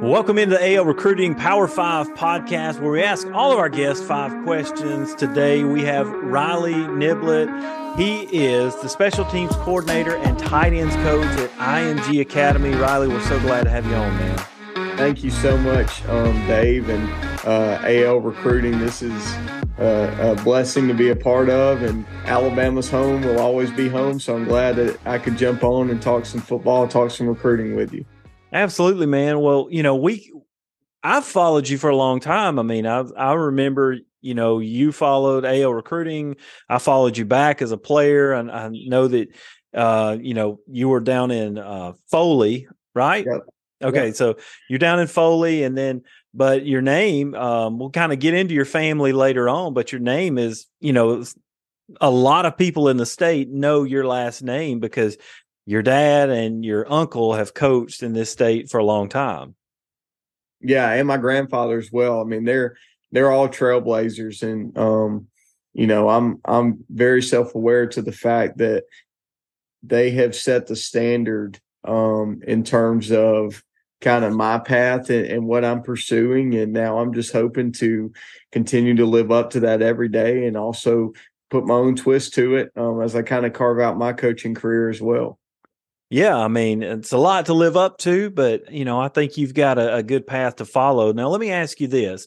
[0.00, 4.02] Welcome into the AL Recruiting Power Five podcast, where we ask all of our guests
[4.02, 5.14] five questions.
[5.14, 7.98] Today we have Riley Niblett.
[7.98, 12.70] He is the special teams coordinator and tight ends coach at IMG Academy.
[12.70, 14.96] Riley, we're so glad to have you on, man.
[14.96, 17.06] Thank you so much, um, Dave, and
[17.44, 18.78] uh, AL Recruiting.
[18.78, 19.32] This is
[19.78, 24.18] uh, a blessing to be a part of, and Alabama's home will always be home.
[24.18, 27.76] So I'm glad that I could jump on and talk some football, talk some recruiting
[27.76, 28.06] with you.
[28.52, 29.40] Absolutely, man.
[29.40, 30.32] Well, you know, we
[31.02, 32.58] I've followed you for a long time.
[32.58, 36.36] I mean, I I remember, you know, you followed AL recruiting.
[36.68, 39.28] I followed you back as a player, and I know that
[39.74, 43.24] uh, you know, you were down in uh Foley, right?
[43.30, 43.42] Yep.
[43.82, 44.14] Okay, yep.
[44.14, 44.36] so
[44.68, 46.02] you're down in Foley, and then
[46.34, 50.00] but your name, um, we'll kind of get into your family later on, but your
[50.00, 51.24] name is, you know,
[52.00, 55.16] a lot of people in the state know your last name because
[55.70, 59.54] your dad and your uncle have coached in this state for a long time.
[60.60, 62.20] Yeah, and my grandfather as well.
[62.20, 62.76] I mean, they're
[63.12, 65.28] they're all trailblazers, and um,
[65.72, 68.82] you know, I'm I'm very self aware to the fact that
[69.84, 73.62] they have set the standard um, in terms of
[74.00, 76.54] kind of my path and, and, what I'm pursuing.
[76.54, 78.12] And now I'm just hoping to
[78.50, 81.12] continue to live up to that every day and also
[81.50, 84.54] put my own twist to it um, as I kind of carve out my coaching
[84.54, 85.39] career as well.
[86.10, 89.36] Yeah, I mean, it's a lot to live up to, but you know, I think
[89.36, 91.12] you've got a, a good path to follow.
[91.12, 92.26] Now, let me ask you this.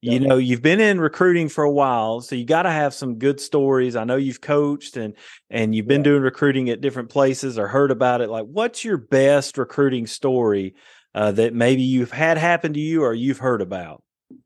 [0.00, 3.18] You know, you've been in recruiting for a while, so you got to have some
[3.18, 3.96] good stories.
[3.96, 5.14] I know you've coached and
[5.48, 6.10] and you've been yeah.
[6.10, 8.28] doing recruiting at different places or heard about it.
[8.28, 10.74] Like, what's your best recruiting story
[11.14, 14.02] uh, that maybe you've had happen to you or you've heard about?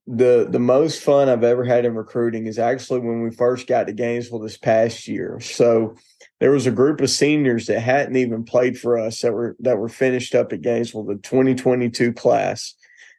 [0.07, 3.87] The the most fun I've ever had in recruiting is actually when we first got
[3.87, 5.41] to Gainesville this past year.
[5.41, 5.95] So
[6.41, 9.79] there was a group of seniors that hadn't even played for us that were that
[9.79, 12.75] were finished up at Gainesville, the 2022 class.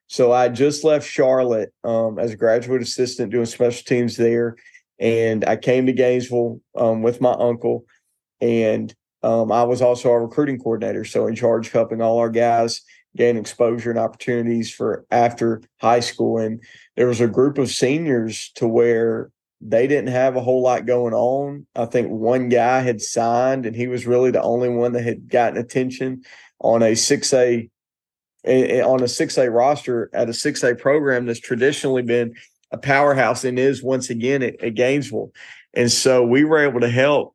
[0.07, 4.55] So I just left Charlotte um, as a graduate assistant doing special teams there,
[4.99, 7.85] and I came to Gainesville um, with my uncle,
[8.41, 12.29] and um, I was also our recruiting coordinator, so in charge of helping all our
[12.29, 12.81] guys
[13.15, 16.37] gain exposure and opportunities for after high school.
[16.37, 16.61] And
[16.95, 19.31] there was a group of seniors to where
[19.61, 21.65] they didn't have a whole lot going on.
[21.75, 25.27] I think one guy had signed, and he was really the only one that had
[25.27, 26.23] gotten attention
[26.59, 27.69] on a six A
[28.47, 32.35] on a six A roster at a six A program that's traditionally been
[32.71, 35.31] a powerhouse and is once again at, at Gainesville.
[35.73, 37.33] And so we were able to help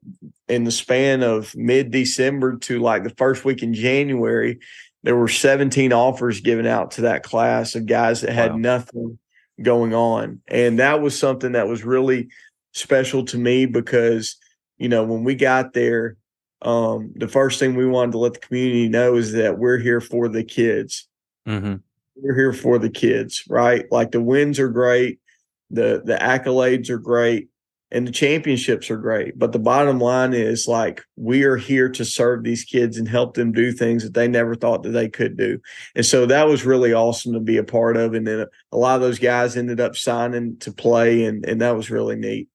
[0.48, 4.58] in the span of mid December to like the first week in January.
[5.04, 8.56] There were 17 offers given out to that class of guys that had wow.
[8.56, 9.18] nothing
[9.62, 10.40] going on.
[10.48, 12.28] And that was something that was really
[12.72, 14.36] special to me because,
[14.78, 16.16] you know, when we got there,
[16.62, 20.00] um, the first thing we wanted to let the community know is that we're here
[20.00, 21.06] for the kids.
[21.46, 21.74] Mm-hmm.
[22.16, 23.84] We're here for the kids, right?
[23.92, 25.20] Like the wins are great,
[25.68, 27.48] the the accolades are great,
[27.94, 29.38] and the championships are great.
[29.38, 33.34] But the bottom line is like we are here to serve these kids and help
[33.34, 35.60] them do things that they never thought that they could do.
[35.94, 38.12] And so that was really awesome to be a part of.
[38.12, 41.76] And then a lot of those guys ended up signing to play and, and that
[41.76, 42.48] was really neat.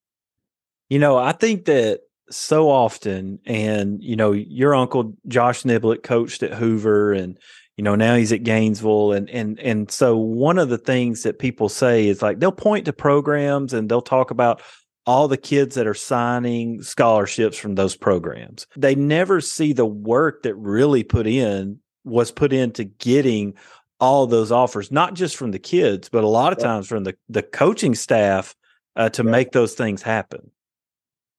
[0.89, 6.44] You know, I think that so often, and you know, your uncle Josh Niblett coached
[6.44, 7.38] at Hoover and
[7.78, 11.39] you know now he's at Gainesville and and and so one of the things that
[11.39, 14.61] people say is like they'll point to programs and they'll talk about
[15.09, 18.68] all the kids that are signing scholarships from those programs.
[18.78, 23.56] They never see the work that really put in was put into getting
[24.00, 27.16] all those offers, not just from the kids, but a lot of times from the,
[27.28, 28.56] the coaching staff
[28.96, 30.52] uh, to make those things happen.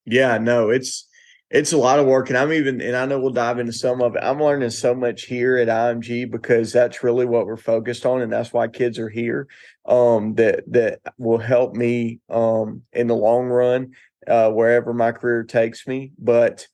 [0.04, 1.06] Yeah, no, it's
[1.50, 4.00] it's a lot of work and i'm even and i know we'll dive into some
[4.00, 4.22] of it.
[4.22, 8.32] I'm learning so much here at img because that's really what we're focused on and
[8.32, 9.48] that's why kids are here
[9.86, 13.92] um, that that will help me um, in the long run
[14.26, 16.12] uh, wherever my career takes me.
[16.18, 16.68] But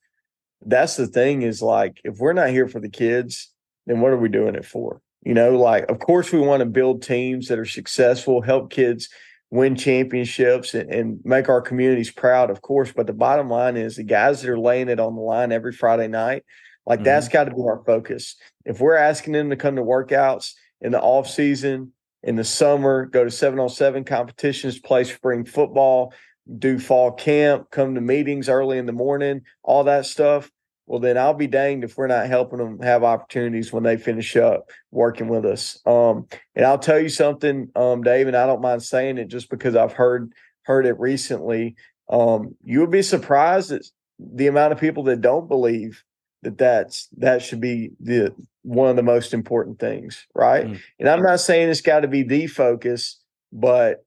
[0.65, 3.53] that's the thing is like if we're not here for the kids
[3.87, 5.01] then what are we doing it for?
[5.23, 9.09] You know like of course we want to build teams that are successful help kids
[9.51, 12.93] win championships and, and, make our communities proud, of course.
[12.93, 15.73] But the bottom line is the guys that are laying it on the line every
[15.73, 16.45] Friday night,
[16.85, 17.05] like mm-hmm.
[17.05, 18.37] that's got to be our focus.
[18.65, 23.07] If we're asking them to come to workouts in the off season, in the summer,
[23.07, 26.13] go to seven on seven competitions, play spring football,
[26.59, 30.51] do fall camp, come to meetings early in the morning, all that stuff
[30.87, 34.37] well then I'll be danged if we're not helping them have opportunities when they finish
[34.37, 35.81] up working with us.
[35.85, 39.51] Um, and I'll tell you something, um, Dave, and I don't mind saying it just
[39.51, 41.77] because I've heard heard it recently.
[42.09, 43.83] Um, you would be surprised at
[44.19, 46.03] the amount of people that don't believe
[46.43, 50.67] that that's that should be the one of the most important things, right?
[50.67, 50.81] Mm.
[51.01, 53.21] And I'm not saying it's got to be the focus,
[53.53, 54.05] but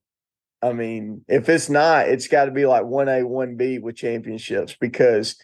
[0.61, 5.35] I mean, if it's not, it's got to be like 1A, 1B with championships because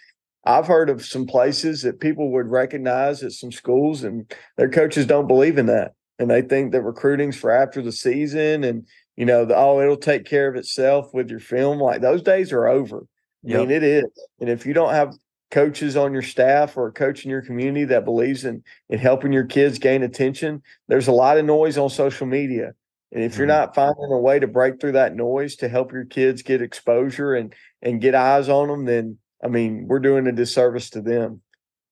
[0.45, 5.06] I've heard of some places that people would recognize at some schools and their coaches
[5.06, 5.94] don't believe in that.
[6.19, 9.97] And they think that recruiting's for after the season and, you know, the, oh, it'll
[9.97, 11.80] take care of itself with your film.
[11.80, 13.06] Like those days are over.
[13.44, 13.56] Yep.
[13.56, 14.06] I mean, it is.
[14.39, 15.15] And if you don't have
[15.51, 19.33] coaches on your staff or a coach in your community that believes in, in helping
[19.33, 22.74] your kids gain attention, there's a lot of noise on social media.
[23.12, 23.57] And if you're mm-hmm.
[23.57, 27.33] not finding a way to break through that noise to help your kids get exposure
[27.33, 31.42] and and get eyes on them, then I mean, we're doing a disservice to them.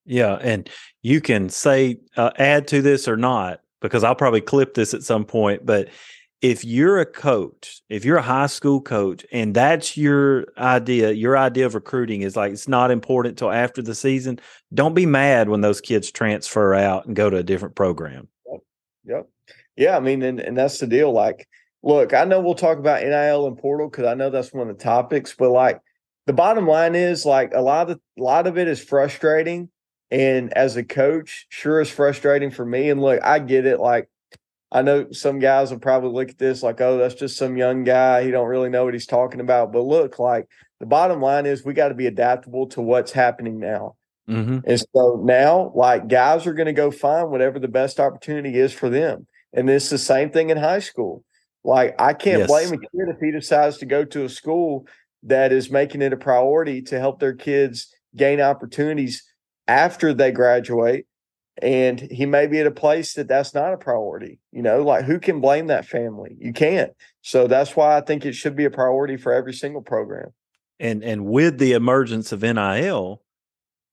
[0.05, 0.69] Yeah, and
[1.03, 5.03] you can say uh, add to this or not because I'll probably clip this at
[5.03, 5.89] some point, but
[6.41, 11.37] if you're a coach, if you're a high school coach and that's your idea, your
[11.37, 14.39] idea of recruiting is like it's not important till after the season,
[14.73, 18.27] don't be mad when those kids transfer out and go to a different program.
[18.51, 18.61] Yep.
[19.05, 19.29] yep.
[19.77, 21.13] Yeah, I mean, and, and that's the deal.
[21.13, 21.47] Like,
[21.81, 24.77] look, I know we'll talk about NIL and portal because I know that's one of
[24.77, 25.79] the topics, but like
[26.25, 29.69] the bottom line is like a lot of the, a lot of it is frustrating.
[30.11, 32.89] And as a coach, sure is frustrating for me.
[32.89, 33.79] And look, I get it.
[33.79, 34.09] Like
[34.71, 37.83] I know some guys will probably look at this like, oh, that's just some young
[37.83, 38.23] guy.
[38.23, 39.71] He don't really know what he's talking about.
[39.71, 40.47] But look, like
[40.79, 43.95] the bottom line is we got to be adaptable to what's happening now.
[44.29, 44.59] Mm-hmm.
[44.65, 48.71] And so now, like guys are going to go find whatever the best opportunity is
[48.71, 49.27] for them.
[49.53, 51.23] And it's the same thing in high school.
[51.63, 52.47] Like I can't yes.
[52.47, 54.87] blame a kid if he decides to go to a school
[55.23, 59.23] that is making it a priority to help their kids gain opportunities
[59.67, 61.05] after they graduate
[61.61, 65.05] and he may be at a place that that's not a priority you know like
[65.05, 66.91] who can blame that family you can't
[67.21, 70.29] so that's why i think it should be a priority for every single program
[70.79, 73.21] and and with the emergence of nil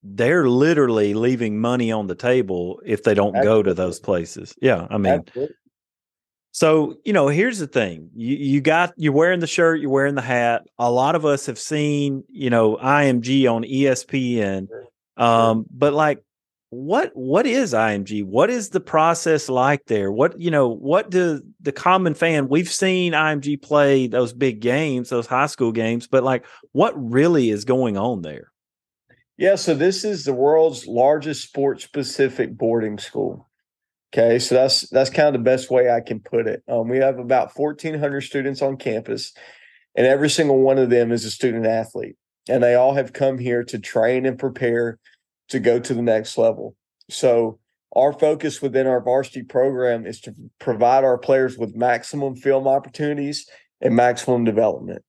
[0.03, 3.63] they're literally leaving money on the table if they don't Absolutely.
[3.63, 4.55] go to those places.
[4.61, 5.55] Yeah, I mean, Absolutely.
[6.53, 10.17] So you know, here's the thing: you you got you're wearing the shirt, you're wearing
[10.17, 10.67] the hat.
[10.79, 14.69] A lot of us have seen you know IMG on ESPN,
[15.17, 16.25] um, but like,
[16.71, 18.25] what what is IMG?
[18.25, 20.11] What is the process like there?
[20.11, 22.49] What you know, what do the common fan?
[22.49, 27.51] We've seen IMG play those big games, those high school games, but like, what really
[27.51, 28.51] is going on there?
[29.37, 33.50] Yeah, so this is the world's largest sports specific boarding school.
[34.13, 36.65] Okay, so that's that's kind of the best way I can put it.
[36.69, 39.33] Um, we have about fourteen hundred students on campus,
[39.95, 42.17] and every single one of them is a student athlete,
[42.49, 44.99] and they all have come here to train and prepare
[45.51, 46.75] to go to the next level.
[47.09, 47.61] So
[47.95, 53.49] our focus within our varsity program is to provide our players with maximum film opportunities
[53.81, 55.03] and maximum development.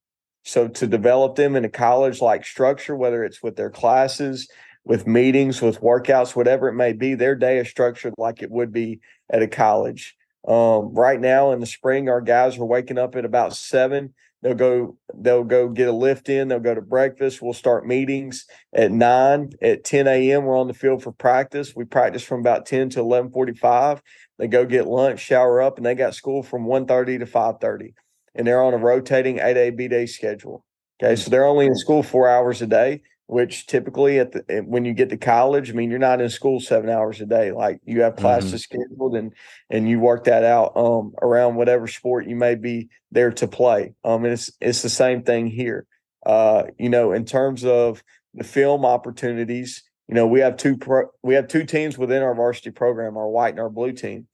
[0.44, 4.48] So to develop them in a college like structure, whether it's with their classes,
[4.84, 8.72] with meetings, with workouts, whatever it may be, their day is structured like it would
[8.72, 9.00] be
[9.30, 10.16] at a college.
[10.46, 14.14] Um, right now in the spring, our guys are waking up at about seven.
[14.42, 17.40] They'll go, they'll go get a lift in, they'll go to breakfast.
[17.40, 19.52] We'll start meetings at nine.
[19.62, 20.44] At 10 a.m.
[20.44, 21.76] We're on the field for practice.
[21.76, 24.02] We practice from about 10 to 1145.
[24.38, 27.94] They go get lunch, shower up, and they got school from 1:30 to 5:30
[28.34, 30.64] and they're on a rotating 8A B day schedule.
[31.02, 33.02] Okay, so they're only in school four hours a day,
[33.32, 36.60] which typically at the when you get to college, I mean, you're not in school
[36.60, 37.50] seven hours a day.
[37.50, 38.82] Like you have classes mm-hmm.
[38.82, 39.32] scheduled and
[39.70, 43.94] and you work that out um, around whatever sport you may be there to play.
[44.04, 45.86] Um, and it's it's the same thing here.
[46.26, 51.06] Uh, you know, in terms of the film opportunities, you know, we have two pro,
[51.22, 54.26] we have two teams within our varsity program, our white and our blue team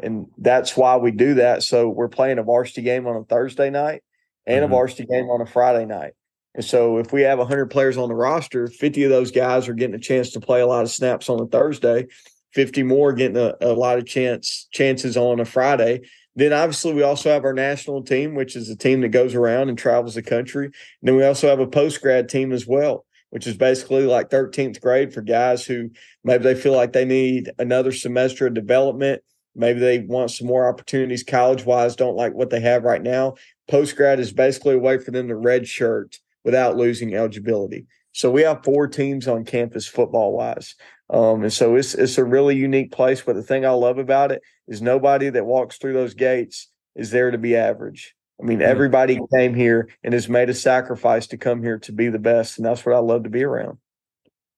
[0.00, 1.62] and that's why we do that.
[1.62, 4.02] So we're playing a varsity game on a Thursday night
[4.46, 4.72] and mm-hmm.
[4.72, 6.14] a varsity game on a Friday night.
[6.54, 9.74] And so if we have 100 players on the roster, 50 of those guys are
[9.74, 12.06] getting a chance to play a lot of snaps on a Thursday,
[12.52, 16.02] 50 more getting a, a lot of chance chances on a Friday.
[16.36, 19.68] Then obviously we also have our national team, which is a team that goes around
[19.68, 20.66] and travels the country.
[20.66, 24.30] And then we also have a post grad team as well, which is basically like
[24.30, 25.90] 13th grade for guys who
[26.22, 29.22] maybe they feel like they need another semester of development
[29.54, 33.34] Maybe they want some more opportunities college wise, don't like what they have right now.
[33.68, 37.86] Post grad is basically a way for them to red shirt without losing eligibility.
[38.12, 40.76] So we have four teams on campus football wise.
[41.10, 43.20] Um, and so it's it's a really unique place.
[43.20, 47.10] But the thing I love about it is nobody that walks through those gates is
[47.10, 48.14] there to be average.
[48.40, 48.70] I mean, mm-hmm.
[48.70, 52.58] everybody came here and has made a sacrifice to come here to be the best,
[52.58, 53.78] and that's what I love to be around.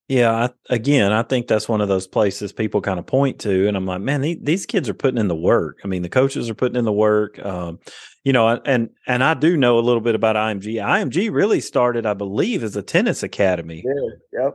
[0.09, 3.67] Yeah, I, again, I think that's one of those places people kind of point to,
[3.67, 5.81] and I'm like, man, these, these kids are putting in the work.
[5.83, 7.45] I mean, the coaches are putting in the work.
[7.45, 7.81] Um,
[8.23, 10.75] you know, and and I do know a little bit about IMG.
[10.75, 13.85] IMG really started, I believe, as a tennis academy.
[13.85, 14.55] Yeah, yep.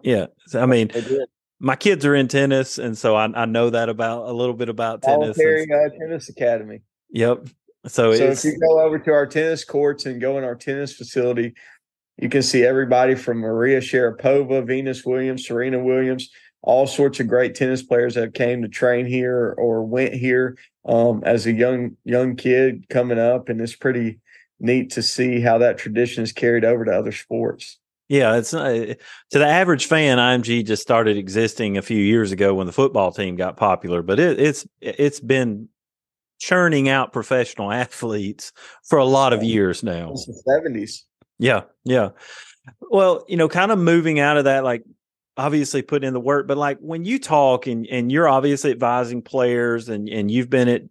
[0.53, 0.62] yeah.
[0.62, 0.91] I mean,
[1.60, 4.67] my kids are in tennis, and so I, I know that about a little bit
[4.67, 5.38] about tennis.
[5.38, 6.81] Bollettieri uh, Tennis Academy.
[7.12, 7.48] Yep.
[7.88, 10.93] So, so if you go over to our tennis courts and go in our tennis
[10.93, 11.53] facility,
[12.21, 16.29] you can see everybody from Maria Sharapova, Venus Williams, Serena Williams,
[16.61, 21.23] all sorts of great tennis players that came to train here or went here um,
[21.25, 24.19] as a young young kid coming up, and it's pretty
[24.59, 27.79] neat to see how that tradition is carried over to other sports.
[28.07, 28.93] Yeah, it's uh,
[29.31, 30.19] to the average fan.
[30.19, 34.19] IMG just started existing a few years ago when the football team got popular, but
[34.19, 35.69] it, it's it's been
[36.39, 38.51] churning out professional athletes
[38.87, 40.13] for a lot of years now.
[40.45, 41.05] Seventies.
[41.41, 42.10] Yeah, yeah.
[42.79, 44.83] Well, you know, kind of moving out of that, like
[45.36, 49.24] obviously putting in the work, but like when you talk and and you're obviously advising
[49.24, 50.81] players, and and you've been at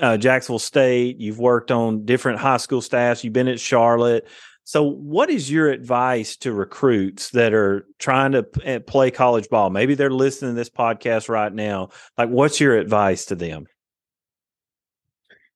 [0.00, 4.28] uh, Jacksonville State, you've worked on different high school staffs, you've been at Charlotte.
[4.62, 9.48] So, what is your advice to recruits that are trying to p- eh, play college
[9.48, 9.70] ball?
[9.70, 11.88] Maybe they're listening to this podcast right now.
[12.16, 13.66] Like, what's your advice to them?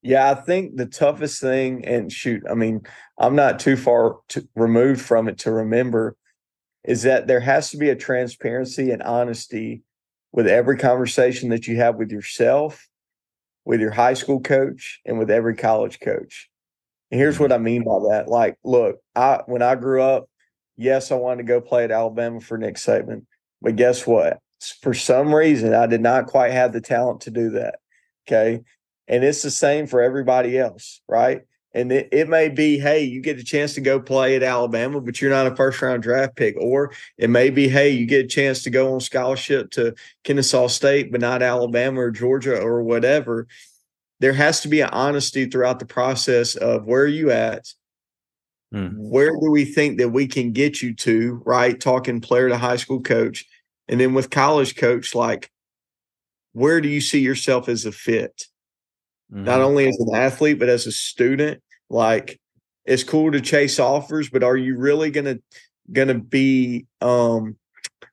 [0.03, 2.83] Yeah, I think the toughest thing, and shoot, I mean,
[3.19, 6.17] I'm not too far to, removed from it to remember,
[6.85, 9.83] is that there has to be a transparency and honesty
[10.33, 12.89] with every conversation that you have with yourself,
[13.67, 16.49] with your high school coach, and with every college coach.
[17.11, 17.45] And here's mm-hmm.
[17.45, 18.29] what I mean by that.
[18.29, 20.31] Like, look, I when I grew up,
[20.77, 23.27] yes, I wanted to go play at Alabama for Nick Saban,
[23.61, 24.39] but guess what?
[24.81, 27.81] For some reason, I did not quite have the talent to do that.
[28.27, 28.61] Okay.
[29.11, 31.43] And it's the same for everybody else, right?
[31.75, 35.01] And it, it may be, hey, you get a chance to go play at Alabama,
[35.01, 36.57] but you're not a first round draft pick.
[36.57, 40.69] Or it may be, hey, you get a chance to go on scholarship to Kennesaw
[40.69, 43.49] State, but not Alabama or Georgia or whatever.
[44.21, 47.67] There has to be an honesty throughout the process of where are you at?
[48.73, 49.11] Mm-hmm.
[49.11, 51.81] Where do we think that we can get you to, right?
[51.81, 53.45] Talking player to high school coach.
[53.89, 55.51] And then with college coach, like,
[56.53, 58.47] where do you see yourself as a fit?
[59.33, 59.45] Mm-hmm.
[59.45, 61.63] not only as an athlete but as a student.
[61.89, 62.41] Like
[62.85, 65.39] it's cool to chase offers, but are you really gonna
[65.93, 67.57] gonna be um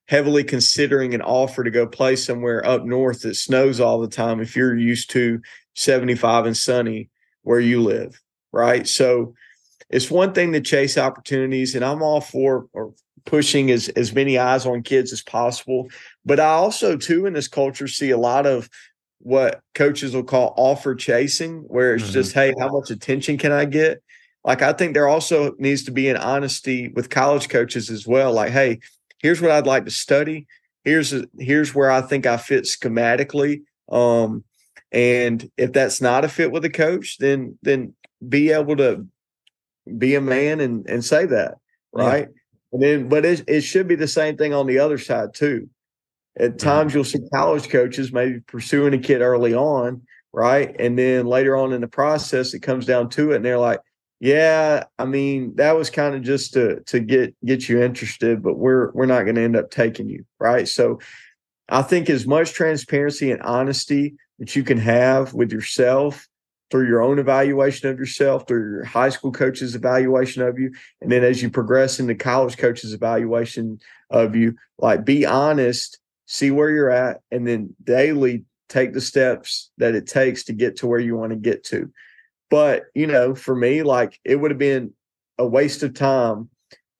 [0.08, 4.40] heavily considering an offer to go play somewhere up north that snows all the time
[4.40, 5.42] if you're used to
[5.76, 7.10] 75 and sunny
[7.44, 8.22] where you live,
[8.52, 8.88] right?
[8.88, 9.34] So
[9.90, 12.94] it's one thing to chase opportunities, and I'm all for or
[13.26, 15.88] pushing as as many eyes on kids as possible.
[16.26, 18.70] But I also too in this culture see a lot of
[19.20, 22.14] what coaches will call offer chasing, where it's mm-hmm.
[22.14, 24.02] just, hey, how much attention can I get?
[24.44, 28.32] Like, I think there also needs to be an honesty with college coaches as well.
[28.32, 28.80] Like, hey,
[29.20, 30.48] here's what I'd like to study.
[30.84, 33.64] Here's a, here's where I think I fit schematically.
[33.90, 34.46] Um,
[34.92, 37.94] and if that's not a fit with a coach, then then
[38.28, 39.06] be able to
[39.98, 41.56] be a man and and say that,
[41.92, 42.28] right?
[42.30, 42.34] Yeah.
[42.72, 45.70] And then, but it, it should be the same thing on the other side too.
[46.40, 50.04] At times, you'll see college coaches maybe pursuing a kid early on,
[50.34, 50.76] right?
[50.80, 53.80] And then later on in the process, it comes down to it, and they're like,
[54.20, 58.56] "Yeah, I mean, that was kind of just to to get get you interested, but
[58.58, 61.00] we're we're not going to end up taking you, right?" So,
[61.70, 66.28] I think as much transparency and honesty that you can have with yourself
[66.70, 71.12] through your own evaluation of yourself, through your high school coach's evaluation of you, and
[71.12, 73.80] then as you progress into college coach's evaluation
[74.12, 79.72] of you, like be honest see where you're at, and then daily take the steps
[79.78, 81.92] that it takes to get to where you want to get to.
[82.50, 84.94] But, you know, for me, like it would have been
[85.38, 86.50] a waste of time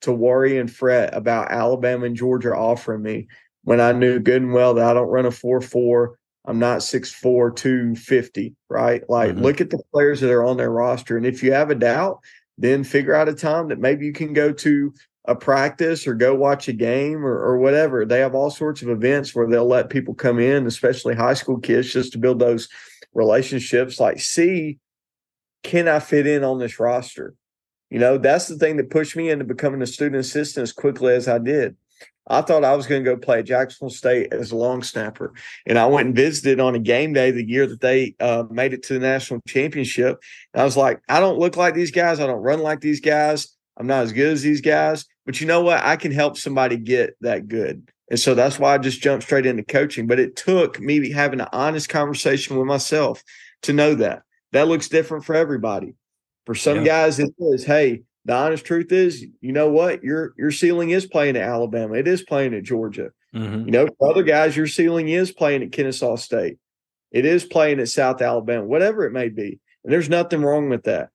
[0.02, 3.28] to worry and fret about Alabama and Georgia offering me
[3.64, 6.18] when I knew good and well that I don't run a 4 4.
[6.46, 9.04] I'm not 6'4, 250, right?
[9.10, 9.42] Like, mm-hmm.
[9.42, 11.18] look at the players that are on their roster.
[11.18, 12.20] And if you have a doubt,
[12.58, 14.94] then figure out a time that maybe you can go to
[15.28, 18.06] a practice or go watch a game or, or whatever.
[18.06, 21.60] They have all sorts of events where they'll let people come in, especially high school
[21.60, 22.70] kids, just to build those
[23.14, 24.00] relationships.
[24.00, 24.80] Like, see,
[25.64, 27.36] can I fit in on this roster?
[27.90, 31.14] You know, that's the thing that pushed me into becoming a student assistant as quickly
[31.14, 31.76] as I did.
[32.30, 35.34] I thought I was going to go play at Jacksonville State as a long snapper.
[35.66, 38.74] And I went and visited on a game day the year that they uh, made
[38.74, 40.22] it to the national championship.
[40.54, 42.20] And I was like, I don't look like these guys.
[42.20, 43.56] I don't run like these guys.
[43.78, 45.06] I'm not as good as these guys.
[45.28, 45.84] But you know what?
[45.84, 47.92] I can help somebody get that good.
[48.10, 50.08] And so that's why I just jumped straight into coaching.
[50.08, 53.22] But it took me having an honest conversation with myself
[53.64, 54.24] to know that.
[54.54, 55.96] That looks different for everybody.
[56.46, 56.86] For some yeah.
[56.86, 60.02] guys, it is, hey, the honest truth is, you know what?
[60.02, 61.96] Your your ceiling is playing at Alabama.
[61.96, 63.12] It is playing at Georgia.
[63.36, 63.66] Mm-hmm.
[63.66, 66.58] You know, for other guys, your ceiling is playing at Kennesaw State.
[67.12, 69.60] It is playing at South Alabama, whatever it may be.
[69.84, 71.10] And there's nothing wrong with that.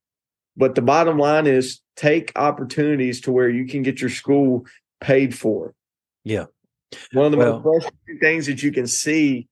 [0.55, 4.65] But the bottom line is take opportunities to where you can get your school
[5.01, 5.73] paid for.
[6.23, 6.45] Yeah.
[7.11, 9.47] One of the well, most frustrating things that you can see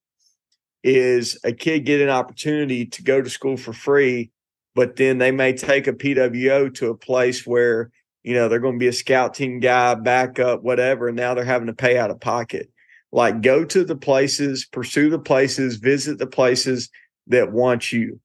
[0.83, 4.31] is a kid get an opportunity to go to school for free,
[4.75, 7.91] but then they may take a PWO to a place where,
[8.23, 11.43] you know, they're going to be a scout team guy, backup, whatever, and now they're
[11.43, 12.69] having to pay out of pocket.
[13.11, 16.89] Like go to the places, pursue the places, visit the places
[17.27, 18.19] that want you,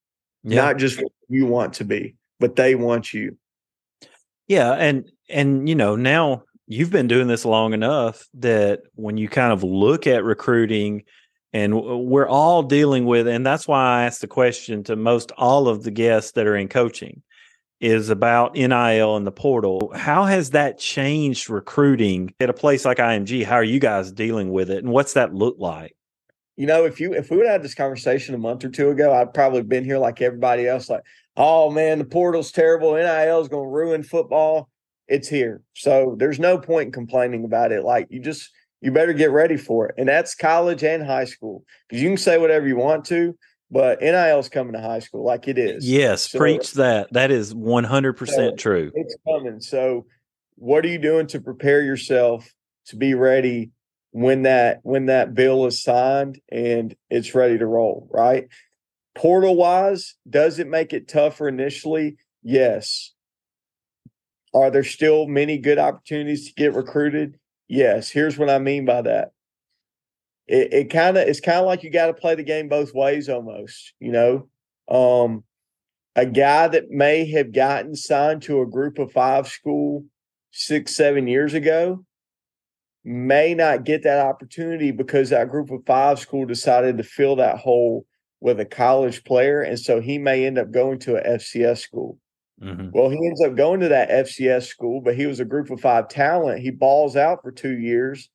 [0.45, 0.63] yeah.
[0.63, 3.37] not just what you want to be, but they want you.
[4.49, 9.29] Yeah, and and you know, now you've been doing this long enough that when you
[9.29, 11.05] kind of look at recruiting
[11.53, 15.69] and we're all dealing with and that's why I asked the question to most all
[15.69, 17.23] of the guests that are in coaching
[17.79, 19.93] is about NIL and the portal.
[19.95, 23.45] How has that changed recruiting at a place like IMG?
[23.45, 25.95] How are you guys dealing with it and what's that look like?
[26.57, 28.89] You know, if you if we would have had this conversation a month or two
[28.89, 31.03] ago, I'd probably been here like everybody else, like,
[31.37, 32.95] oh man, the portal's terrible.
[32.95, 34.69] NIL is going to ruin football.
[35.09, 35.63] It's here.
[35.75, 37.85] So there's no point in complaining about it.
[37.85, 38.51] Like you just
[38.81, 39.95] you better get ready for it.
[39.99, 41.65] And that's college and high school.
[41.89, 43.37] Because you can say whatever you want to,
[43.71, 45.89] but NIL is coming to high school like it is.
[45.89, 47.13] Yes, so, preach that.
[47.13, 48.91] That is 100% so true.
[48.95, 49.61] It's coming.
[49.61, 50.07] So
[50.57, 52.49] what are you doing to prepare yourself
[52.87, 53.71] to be ready
[54.13, 58.49] when that when that bill is signed and it's ready to roll, right?
[59.17, 62.17] Portal wise, does it make it tougher initially?
[62.43, 63.13] Yes.
[64.55, 67.39] Are there still many good opportunities to get recruited?
[67.67, 68.11] Yes.
[68.11, 69.33] Here's what I mean by that.
[70.47, 72.95] It, it kind of it's kind of like you got to play the game both
[72.95, 74.49] ways almost, you know.
[74.89, 75.45] Um
[76.15, 80.05] a guy that may have gotten signed to a group of five school
[80.51, 82.05] six, seven years ago
[83.05, 87.59] may not get that opportunity because that group of five school decided to fill that
[87.59, 88.07] hole
[88.47, 92.17] with a college player, and so he may end up going to a FCS school.
[92.63, 92.91] Mm-hmm.
[92.93, 95.81] Well, he ends up going to that FCS school, but he was a group of
[95.81, 96.61] five talent.
[96.61, 98.31] He balls out for two years,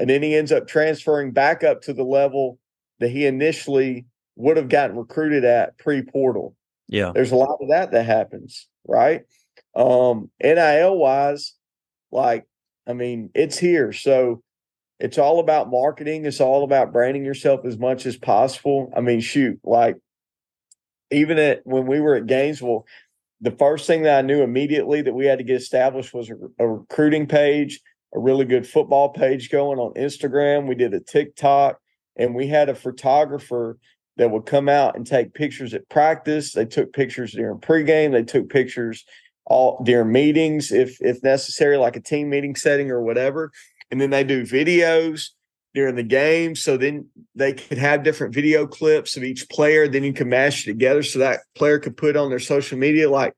[0.00, 2.58] and then he ends up transferring back up to the level
[2.98, 4.04] that he initially
[4.34, 6.56] would have gotten recruited at pre portal.
[6.88, 7.12] Yeah.
[7.14, 9.22] There's a lot of that that happens, right?
[9.76, 11.54] Um, NIL wise,
[12.10, 12.46] like,
[12.84, 13.92] I mean, it's here.
[13.92, 14.42] So
[15.02, 16.26] it's all about marketing.
[16.26, 18.92] It's all about branding yourself as much as possible.
[18.96, 19.96] I mean, shoot, like
[21.10, 22.86] even at when we were at Gainesville,
[23.40, 26.36] the first thing that I knew immediately that we had to get established was a,
[26.60, 27.80] a recruiting page,
[28.14, 30.68] a really good football page going on Instagram.
[30.68, 31.80] We did a TikTok,
[32.14, 33.78] and we had a photographer
[34.18, 36.52] that would come out and take pictures at practice.
[36.52, 38.12] They took pictures during pregame.
[38.12, 39.04] They took pictures
[39.46, 43.50] all during meetings, if if necessary, like a team meeting setting or whatever
[43.92, 45.28] and then they do videos
[45.74, 46.56] during the game.
[46.56, 49.86] So then they could have different video clips of each player.
[49.86, 53.08] Then you can mash it together so that player could put on their social media.
[53.08, 53.34] Like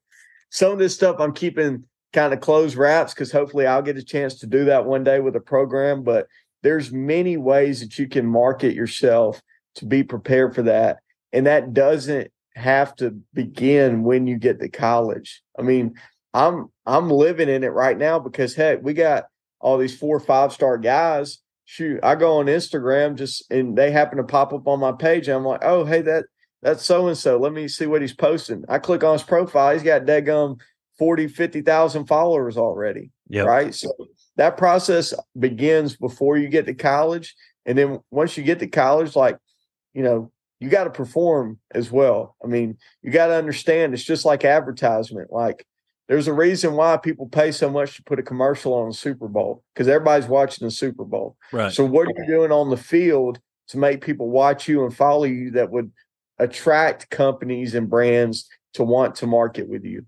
[0.51, 4.03] some of this stuff, I'm keeping kind of closed wraps because hopefully I'll get a
[4.03, 6.05] chance to do that one day with a program.
[6.05, 6.29] But
[6.63, 9.43] there's many ways that you can market yourself
[9.77, 10.99] to be prepared for that.
[11.33, 15.43] And that doesn't have to begin when you get to college.
[15.59, 15.95] I mean,
[16.33, 19.25] I'm I'm living in it right now because heck, we got
[19.65, 21.39] all these four or five star guys.
[21.65, 25.27] Shoot, I go on Instagram just and they happen to pop up on my page.
[25.27, 26.27] And I'm like, oh, hey, that
[26.61, 27.39] that's so and so.
[27.39, 28.65] Let me see what he's posting.
[28.69, 29.73] I click on his profile.
[29.73, 30.61] He's got daggum
[30.99, 33.11] 40, 50,000 followers already.
[33.29, 33.43] Yeah.
[33.43, 33.75] Right.
[33.75, 33.91] So
[34.37, 37.35] that process begins before you get to college.
[37.65, 39.39] And then once you get to college, like,
[39.95, 42.37] you know, you got to perform as well.
[42.45, 45.33] I mean, you got to understand it's just like advertisement.
[45.33, 45.65] Like,
[46.09, 49.29] there's a reason why people pay so much to put a commercial on the Super
[49.29, 51.37] Bowl because everybody's watching the Super Bowl.
[51.53, 51.73] Right.
[51.73, 55.25] So what are you doing on the field to make people watch you and follow
[55.25, 55.91] you that would
[56.39, 60.05] attract companies and brands to want to market with you?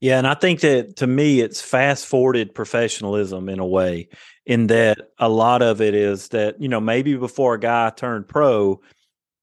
[0.00, 4.08] Yeah, and I think that to me it's fast forwarded professionalism in a way
[4.44, 8.26] in that a lot of it is that, you know, maybe before a guy turned
[8.26, 8.80] pro,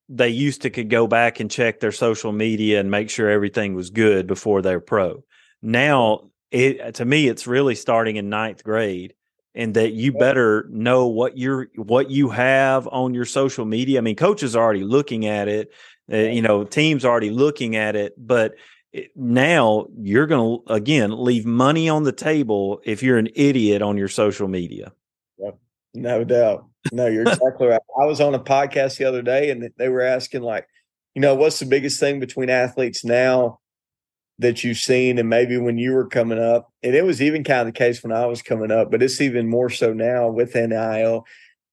[0.09, 3.73] they used to could go back and check their social media and make sure everything
[3.73, 5.23] was good before they were pro
[5.61, 9.13] now it to me it's really starting in ninth grade
[9.55, 13.99] and that you better know what you're what you have on your social media.
[13.99, 15.71] I mean coaches are already looking at it
[16.11, 18.55] uh, you know teams already looking at it but
[18.91, 23.81] it, now you're going to again leave money on the table if you're an idiot
[23.81, 24.91] on your social media.
[25.37, 25.59] Yep.
[25.93, 26.65] no doubt.
[26.91, 27.81] No you're exactly right.
[28.01, 30.67] I was on a podcast the other day and they were asking like
[31.13, 33.59] you know what's the biggest thing between athletes now
[34.39, 37.61] that you've seen and maybe when you were coming up and it was even kind
[37.61, 40.55] of the case when i was coming up but it's even more so now with
[40.55, 41.25] nil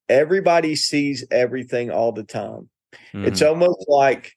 [0.09, 2.69] everybody sees everything all the time
[3.13, 3.25] mm-hmm.
[3.25, 4.33] it's almost like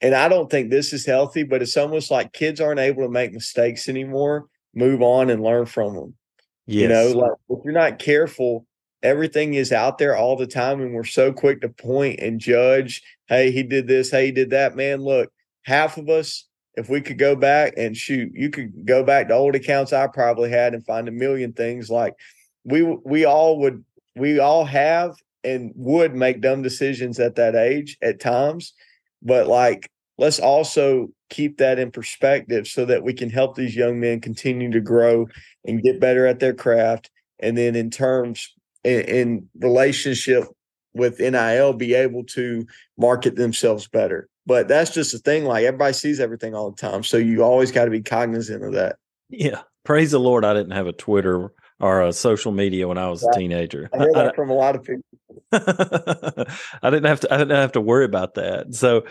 [0.00, 3.10] and i don't think this is healthy but it's almost like kids aren't able to
[3.10, 6.14] make mistakes anymore move on and learn from them
[6.66, 6.82] yes.
[6.82, 8.64] you know like if you're not careful
[9.02, 13.02] everything is out there all the time and we're so quick to point and judge
[13.26, 15.30] hey he did this hey he did that man look
[15.64, 19.34] half of us if we could go back and shoot you could go back to
[19.34, 22.14] old accounts i probably had and find a million things like
[22.64, 23.84] we we all would
[24.16, 28.74] we all have and would make dumb decisions at that age at times
[29.22, 33.98] but like let's also keep that in perspective so that we can help these young
[33.98, 35.26] men continue to grow
[35.64, 38.54] and get better at their craft and then in terms
[38.84, 40.44] in, in relationship
[40.94, 42.66] with NIL be able to
[42.98, 44.28] market themselves better.
[44.44, 45.44] But that's just a thing.
[45.44, 48.72] Like everybody sees everything all the time, so you always got to be cognizant of
[48.72, 48.96] that.
[49.28, 50.44] Yeah, praise the Lord.
[50.44, 53.88] I didn't have a Twitter or a social media when I was a teenager.
[53.92, 55.04] I hear that I, from a lot of people.
[55.52, 57.32] I didn't have to.
[57.32, 58.74] I didn't have to worry about that.
[58.74, 59.04] So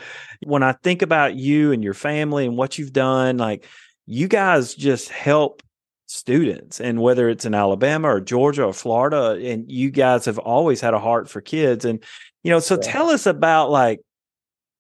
[0.43, 3.65] when I think about you and your family and what you've done, like
[4.05, 5.61] you guys just help
[6.07, 10.81] students and whether it's in Alabama or Georgia or Florida and you guys have always
[10.81, 12.03] had a heart for kids and
[12.43, 12.91] you know so yeah.
[12.91, 14.01] tell us about like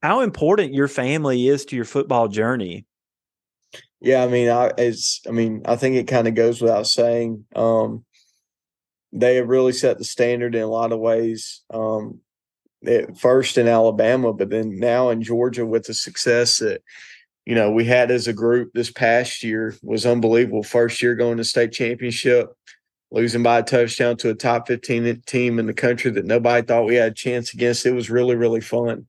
[0.01, 2.85] how important your family is to your football journey
[3.99, 7.45] yeah i mean i it's i mean i think it kind of goes without saying
[7.55, 8.03] um
[9.13, 12.19] they have really set the standard in a lot of ways um
[12.85, 16.81] at first in alabama but then now in georgia with the success that
[17.45, 20.63] you know, we had as a group this past year was unbelievable.
[20.63, 22.49] First year going to state championship,
[23.11, 26.85] losing by a touchdown to a top 15 team in the country that nobody thought
[26.85, 27.85] we had a chance against.
[27.85, 29.07] It was really, really fun.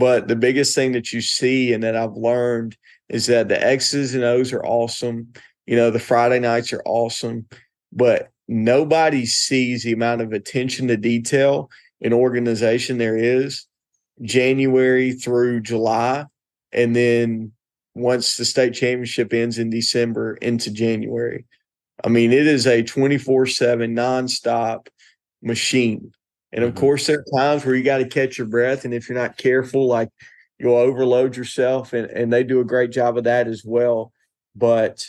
[0.00, 2.74] But the biggest thing that you see and that I've learned
[3.10, 5.28] is that the X's and O's are awesome.
[5.66, 7.46] You know, the Friday nights are awesome,
[7.92, 11.68] but nobody sees the amount of attention to detail
[12.00, 13.66] in organization there is
[14.22, 16.24] January through July.
[16.72, 17.52] And then
[17.94, 21.44] once the state championship ends in December into January.
[22.02, 24.86] I mean, it is a 24 7 nonstop
[25.42, 26.14] machine.
[26.52, 26.80] And of mm-hmm.
[26.80, 28.84] course, there are times where you got to catch your breath.
[28.84, 30.08] And if you're not careful, like
[30.58, 31.92] you'll overload yourself.
[31.92, 34.12] And, and they do a great job of that as well.
[34.56, 35.06] But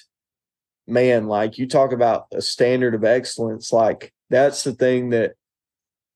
[0.87, 5.33] man, like you talk about a standard of excellence, like that's the thing that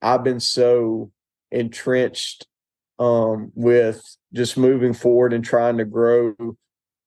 [0.02, 1.12] I've been so
[1.52, 2.46] entrenched
[3.00, 6.36] um, with just moving forward and trying to grow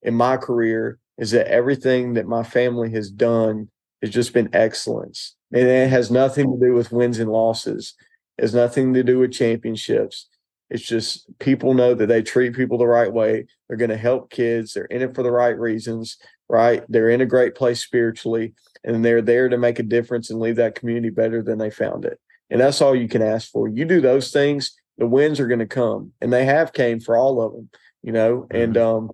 [0.02, 3.68] in my career is that everything that my family has done
[4.02, 5.34] has just been excellence.
[5.52, 7.94] And it has nothing to do with wins and losses.
[8.38, 10.28] It has nothing to do with championships.
[10.70, 13.46] It's just people know that they treat people the right way.
[13.66, 14.74] They're going to help kids.
[14.74, 16.84] They're in it for the right reasons, right?
[16.88, 20.56] They're in a great place spiritually, and they're there to make a difference and leave
[20.56, 22.20] that community better than they found it.
[22.50, 23.68] And that's all you can ask for.
[23.68, 27.16] You do those things, the wins are going to come, and they have came for
[27.16, 27.70] all of them,
[28.02, 28.42] you know.
[28.42, 28.56] Mm-hmm.
[28.56, 29.10] And um,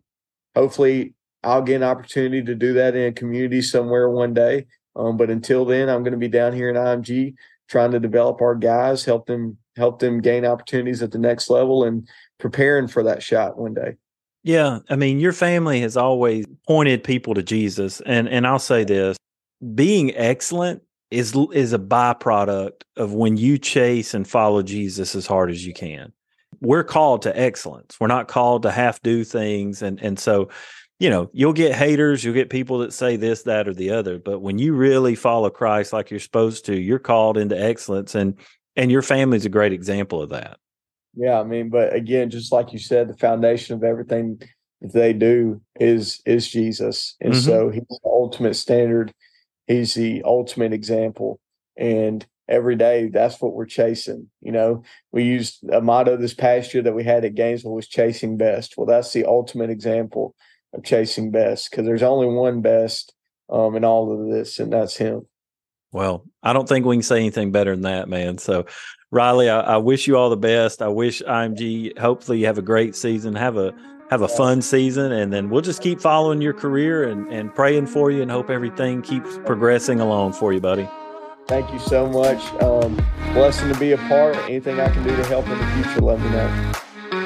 [0.57, 4.67] hopefully, I'll get an opportunity to do that in a community somewhere one day.
[4.97, 7.35] Um, but until then, I'm going to be down here in IMG
[7.75, 11.83] trying to develop our guys, help them help them gain opportunities at the next level,
[11.83, 12.09] and
[12.39, 13.97] preparing for that shot one day.
[14.45, 18.85] Yeah, I mean, your family has always pointed people to Jesus, and and I'll say
[18.85, 19.17] this:
[19.75, 25.51] being excellent is is a byproduct of when you chase and follow Jesus as hard
[25.51, 26.13] as you can.
[26.61, 27.97] We're called to excellence.
[27.99, 30.49] We're not called to half do things and and so
[31.05, 34.19] you know, you'll get haters, you'll get people that say this that or the other,
[34.19, 38.39] but when you really follow Christ like you're supposed to, you're called into excellence and
[38.75, 40.57] and your family's a great example of that.
[41.15, 44.41] Yeah, I mean, but again, just like you said, the foundation of everything
[44.81, 47.17] that they do is is Jesus.
[47.21, 47.51] And mm-hmm.
[47.51, 49.13] so he's the ultimate standard
[49.67, 51.39] he's the ultimate example.
[51.77, 54.31] And every day, that's what we're chasing.
[54.41, 57.89] You know, we used a motto this past year that we had at Gainesville was
[57.89, 58.79] chasing best.
[58.79, 60.35] Well, that's the ultimate example
[60.75, 63.15] of chasing best because there's only one best
[63.51, 65.27] um, in all of this, and that's him.
[65.93, 68.39] Well, I don't think we can say anything better than that, man.
[68.39, 68.67] So,
[69.13, 70.83] Riley, I, I wish you all the best.
[70.83, 71.97] I wish IMG.
[71.99, 73.37] Hopefully, you have a great season.
[73.37, 73.73] Have a
[74.11, 77.87] have a fun season and then we'll just keep following your career and, and praying
[77.87, 80.89] for you and hope everything keeps progressing along for you buddy
[81.47, 82.95] thank you so much um,
[83.33, 86.21] blessing to be a part anything i can do to help in the future let
[86.21, 86.73] me know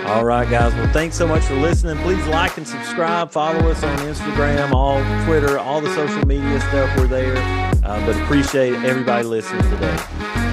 [0.09, 0.75] all right guys.
[0.75, 1.97] Well thanks so much for listening.
[1.99, 3.31] Please like and subscribe.
[3.31, 6.97] Follow us on instagram all twitter all the social media stuff.
[6.99, 7.37] We're there.
[7.85, 10.48] Uh, but appreciate everybody listening today